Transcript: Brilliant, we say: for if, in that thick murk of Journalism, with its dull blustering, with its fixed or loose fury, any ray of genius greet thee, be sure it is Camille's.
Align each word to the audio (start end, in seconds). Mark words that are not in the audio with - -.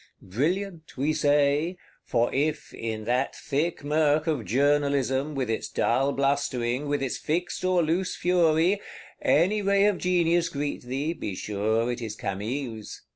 Brilliant, 0.23 0.97
we 0.97 1.13
say: 1.13 1.77
for 2.03 2.33
if, 2.33 2.73
in 2.73 3.03
that 3.05 3.35
thick 3.35 3.83
murk 3.83 4.25
of 4.25 4.45
Journalism, 4.45 5.35
with 5.35 5.47
its 5.47 5.69
dull 5.69 6.11
blustering, 6.11 6.87
with 6.87 7.03
its 7.03 7.17
fixed 7.19 7.63
or 7.63 7.83
loose 7.83 8.15
fury, 8.15 8.81
any 9.21 9.61
ray 9.61 9.85
of 9.85 9.99
genius 9.99 10.49
greet 10.49 10.81
thee, 10.81 11.13
be 11.13 11.35
sure 11.35 11.91
it 11.91 12.01
is 12.01 12.15
Camille's. 12.15 13.03